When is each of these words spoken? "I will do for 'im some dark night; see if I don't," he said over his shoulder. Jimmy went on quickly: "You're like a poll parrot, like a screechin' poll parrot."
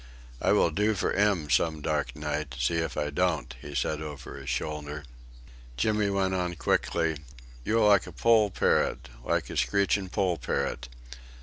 "I 0.41 0.51
will 0.51 0.71
do 0.71 0.95
for 0.95 1.13
'im 1.13 1.51
some 1.51 1.79
dark 1.79 2.15
night; 2.15 2.55
see 2.57 2.77
if 2.77 2.97
I 2.97 3.11
don't," 3.11 3.55
he 3.61 3.75
said 3.75 4.01
over 4.01 4.35
his 4.35 4.49
shoulder. 4.49 5.03
Jimmy 5.77 6.09
went 6.09 6.33
on 6.33 6.55
quickly: 6.55 7.17
"You're 7.63 7.87
like 7.87 8.07
a 8.07 8.11
poll 8.11 8.49
parrot, 8.49 9.09
like 9.23 9.51
a 9.51 9.57
screechin' 9.57 10.09
poll 10.09 10.37
parrot." 10.39 10.89